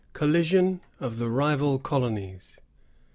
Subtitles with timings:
[0.13, 2.59] COLLISION OF THE RIVAL COLONIES.